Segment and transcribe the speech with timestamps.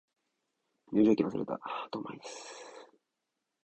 [0.93, 1.59] 入場券忘れた